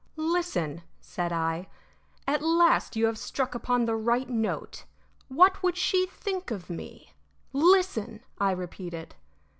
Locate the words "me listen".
6.71-8.21